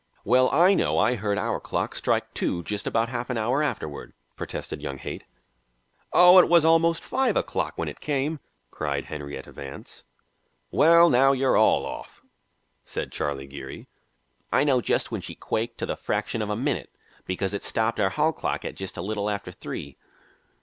"Well, 0.25 0.49
I 0.51 0.73
know 0.73 0.97
I 0.97 1.13
heard 1.13 1.37
our 1.37 1.59
clock 1.59 1.93
strike 1.93 2.33
two 2.33 2.63
just 2.63 2.87
about 2.87 3.09
half 3.09 3.29
an 3.29 3.37
hour 3.37 3.61
afterward," 3.61 4.13
protested 4.35 4.81
young 4.81 4.97
Haight. 4.97 5.25
"Oh, 6.11 6.39
it 6.39 6.49
was 6.49 6.65
almost 6.65 7.03
five 7.03 7.37
o'clock 7.37 7.73
when 7.75 7.87
it 7.87 7.99
came," 7.99 8.39
cried 8.71 9.05
Henrietta 9.05 9.51
Vance. 9.51 10.03
"Well, 10.71 11.11
now, 11.11 11.33
you're 11.33 11.55
all 11.55 11.85
off," 11.85 12.19
said 12.83 13.11
Charlie 13.11 13.45
Geary. 13.45 13.87
"I 14.51 14.63
know 14.63 14.81
just 14.81 15.11
when 15.11 15.21
she 15.21 15.35
quaked 15.35 15.77
to 15.77 15.85
the 15.85 15.95
fraction 15.95 16.41
of 16.41 16.49
a 16.49 16.55
minute, 16.55 16.89
because 17.27 17.53
it 17.53 17.61
stopped 17.61 17.99
our 17.99 18.09
hall 18.09 18.33
clock 18.33 18.65
at 18.65 18.73
just 18.73 18.97
a 18.97 19.03
little 19.03 19.29
after 19.29 19.51
three." 19.51 19.97